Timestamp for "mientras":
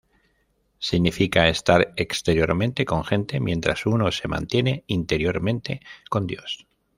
3.39-3.85